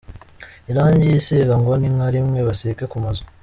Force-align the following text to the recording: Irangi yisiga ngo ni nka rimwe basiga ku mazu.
Irangi 0.69 1.05
yisiga 1.11 1.53
ngo 1.61 1.71
ni 1.79 1.89
nka 1.95 2.07
rimwe 2.15 2.39
basiga 2.47 2.83
ku 2.91 2.97
mazu. 3.03 3.23